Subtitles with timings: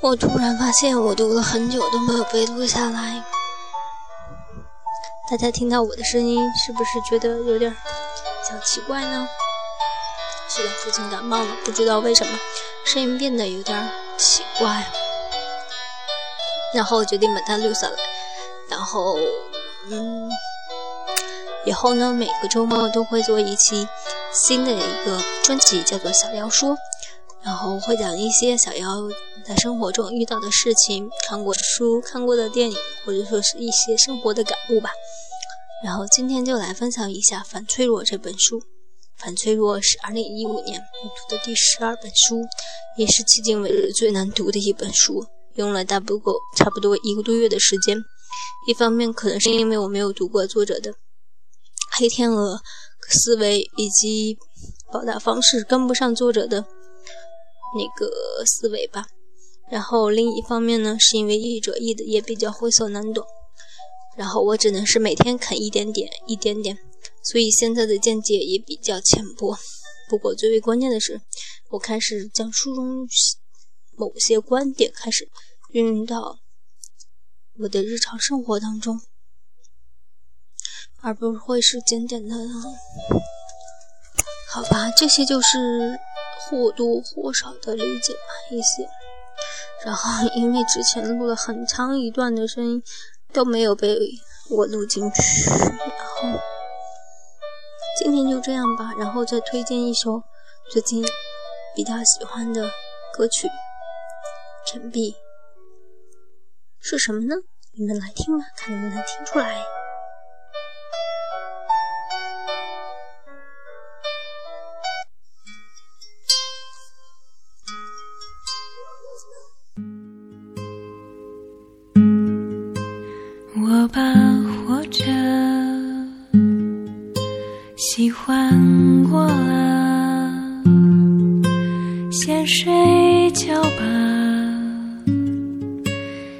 [0.00, 3.22] 我突然发现，我读了很久都没有被录下来。
[5.28, 7.76] 大家听到我的声音，是不是觉得有点
[8.48, 9.28] 小奇怪呢？
[10.48, 12.38] 是的，父亲感冒了，不知道为什么
[12.84, 14.86] 声音变得有点奇怪。
[16.72, 17.96] 然后决定把它录下来。
[18.70, 19.18] 然后，
[19.90, 20.30] 嗯，
[21.66, 23.88] 以后呢，每个周末都会做一期
[24.32, 26.70] 新的一个专辑，叫做《小妖说》。
[27.42, 28.88] 然后会讲一些小妖
[29.48, 34.90] 在生活中遇到的事情、看过的书、看过的电影，或者说是一些生活的感悟吧。
[35.82, 38.60] 然后今天就来分享一下《反脆弱》这本书。
[39.16, 42.42] 《反脆弱》是2015年我读的第十二本书，
[42.98, 47.96] 也是迄今为止最难读的一本书，用了大不够差不多一个多月的时间。
[48.66, 50.92] 一方面可能是因为我没有读过作者的
[51.98, 52.56] 《黑天鹅》
[53.08, 54.36] 思维以及
[54.92, 56.66] 表达方式跟不上作者的。
[57.76, 58.10] 那个
[58.46, 59.06] 思维吧，
[59.70, 63.24] 然后另一方面呢，是因为译者译的也比较晦涩难懂，
[64.16, 66.78] 然后我只能是每天啃一点点，一点点，
[67.22, 69.56] 所以现在的见解也比较浅薄。
[70.08, 71.20] 不过最为关键的是，
[71.70, 73.06] 我开始将书中
[73.96, 75.28] 某些观点开始
[75.72, 76.38] 运用到
[77.60, 79.00] 我的日常生活当中，
[81.02, 82.48] 而不会是简简单单。
[84.50, 85.98] 好吧，这些就是。
[86.50, 88.88] 或多或少的理解吧一些，
[89.84, 92.82] 然后因为之前录了很长一段的声音
[93.32, 93.96] 都没有被
[94.50, 96.40] 我录进去，然后
[97.98, 100.22] 今天就这样吧，然后再推荐一首
[100.70, 101.04] 最近
[101.76, 102.68] 比较喜欢的
[103.12, 103.46] 歌曲
[104.66, 105.12] 《陈碧》
[106.80, 107.36] 是什么呢？
[107.72, 109.62] 你们来听吧，看能不能听出来。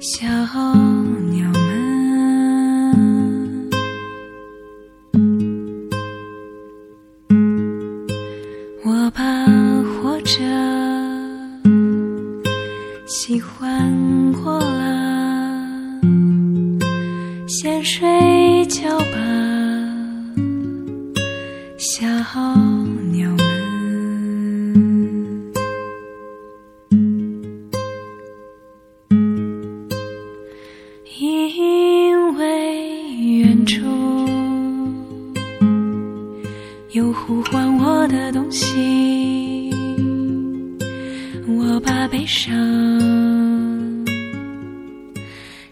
[0.00, 0.46] 小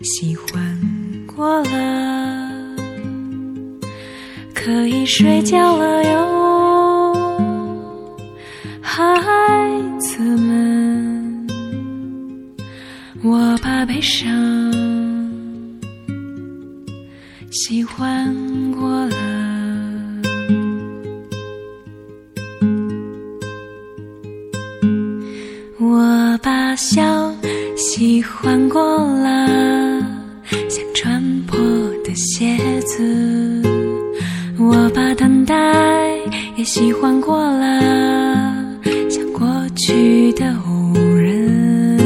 [0.09, 0.77] 喜欢
[1.27, 2.51] 过了。
[4.55, 8.17] 可以睡觉了哟，
[8.81, 9.03] 孩
[9.99, 11.47] 子们，
[13.23, 14.27] 我把悲伤
[17.51, 18.35] 喜欢
[36.79, 38.55] 喜欢过了，
[39.11, 41.99] 像过去的无人。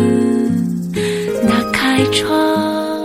[1.46, 3.04] 打开窗，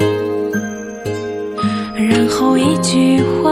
[1.94, 3.52] 然后一句话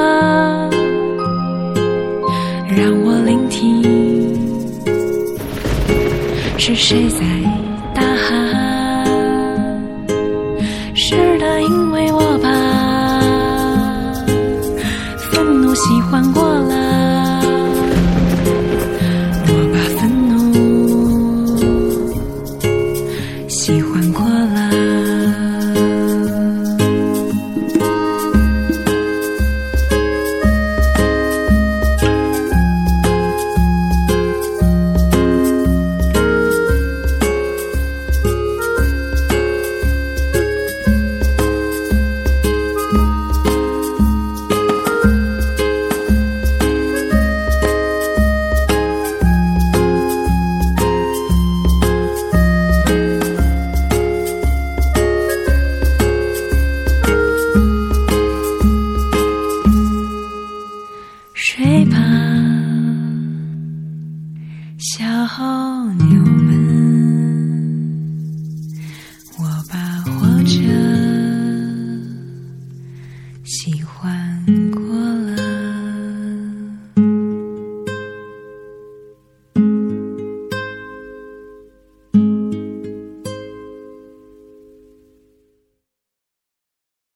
[2.69, 3.83] 让我聆听，
[6.57, 7.25] 是谁在